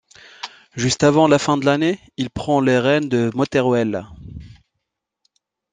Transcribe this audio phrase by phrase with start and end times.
[0.73, 4.03] Juste avant la fin de l'année, il prend les rênes de Motherwell.